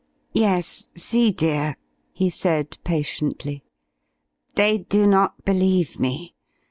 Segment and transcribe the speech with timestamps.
[0.33, 1.77] "Yes see, dear,"
[2.11, 3.63] he said, patiently,
[4.55, 6.33] "they do not believe me.